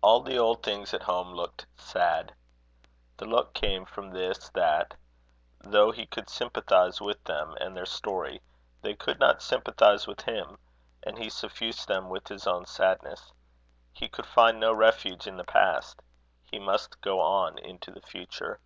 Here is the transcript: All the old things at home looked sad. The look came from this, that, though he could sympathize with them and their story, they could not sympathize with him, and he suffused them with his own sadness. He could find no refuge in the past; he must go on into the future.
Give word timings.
All 0.00 0.20
the 0.20 0.38
old 0.38 0.62
things 0.62 0.94
at 0.94 1.02
home 1.02 1.32
looked 1.32 1.66
sad. 1.76 2.36
The 3.16 3.24
look 3.24 3.52
came 3.52 3.84
from 3.84 4.10
this, 4.10 4.48
that, 4.50 4.94
though 5.60 5.90
he 5.90 6.06
could 6.06 6.30
sympathize 6.30 7.00
with 7.00 7.24
them 7.24 7.56
and 7.60 7.76
their 7.76 7.84
story, 7.84 8.42
they 8.82 8.94
could 8.94 9.18
not 9.18 9.42
sympathize 9.42 10.06
with 10.06 10.20
him, 10.20 10.56
and 11.02 11.18
he 11.18 11.28
suffused 11.28 11.88
them 11.88 12.08
with 12.08 12.28
his 12.28 12.46
own 12.46 12.64
sadness. 12.64 13.32
He 13.92 14.08
could 14.08 14.24
find 14.26 14.60
no 14.60 14.72
refuge 14.72 15.26
in 15.26 15.36
the 15.36 15.42
past; 15.42 16.00
he 16.44 16.60
must 16.60 17.00
go 17.00 17.18
on 17.20 17.58
into 17.58 17.90
the 17.90 18.02
future. 18.02 18.60